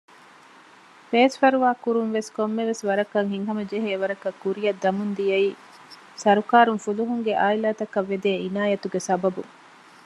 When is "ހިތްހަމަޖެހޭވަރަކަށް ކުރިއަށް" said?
3.33-4.81